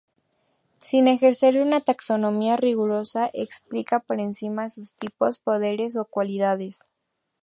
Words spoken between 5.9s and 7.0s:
o cualidades.